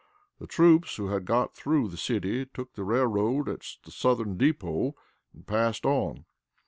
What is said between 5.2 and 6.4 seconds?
and passed on.